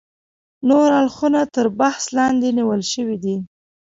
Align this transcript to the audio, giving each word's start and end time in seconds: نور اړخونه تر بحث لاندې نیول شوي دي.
نور 0.69 0.89
اړخونه 0.99 1.41
تر 1.55 1.65
بحث 1.79 2.03
لاندې 2.17 2.47
نیول 2.57 2.81
شوي 2.93 3.17
دي. 3.23 3.35